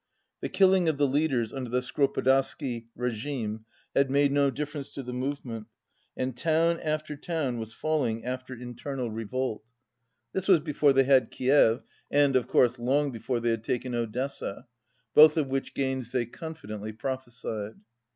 [0.39, 3.65] The killing of the leaders under the Skoropadsky re gime
[3.95, 5.67] had made no difference to the movement,
[6.17, 9.63] and town after town was falling after internal 215 revolt.
[10.33, 14.65] (This was before they had Kiev and, of course, long before they had taken Odessa,
[15.13, 17.75] both of which gains they confidently prophesied.)